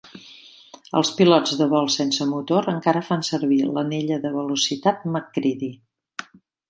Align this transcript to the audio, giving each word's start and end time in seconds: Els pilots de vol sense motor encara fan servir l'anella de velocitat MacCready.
Els 0.99 1.09
pilots 1.17 1.51
de 1.59 1.67
vol 1.73 1.91
sense 1.95 2.27
motor 2.31 2.69
encara 2.73 3.03
fan 3.09 3.21
servir 3.29 3.59
l'anella 3.77 4.21
de 4.25 4.33
velocitat 4.39 5.05
MacCready. 5.17 5.71